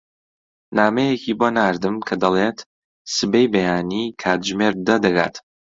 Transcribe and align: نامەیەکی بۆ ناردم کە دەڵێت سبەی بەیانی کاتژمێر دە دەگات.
نامەیەکی 0.77 1.33
بۆ 1.39 1.47
ناردم 1.57 1.95
کە 2.07 2.15
دەڵێت 2.23 2.57
سبەی 3.15 3.47
بەیانی 3.53 4.03
کاتژمێر 4.21 4.73
دە 4.87 4.95
دەگات. 5.05 5.35